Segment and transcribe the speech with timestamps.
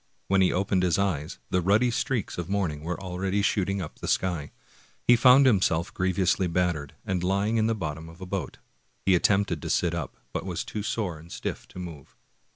[0.29, 4.07] When he opened his eyes, the ruddy streaks of morning were already shooting up the
[4.07, 4.49] sky.
[5.07, 8.57] He found himself griev ously battered, and lying in the bottom of a boat.
[9.05, 12.15] He attempted to sit up, but was too sore and stiff to move.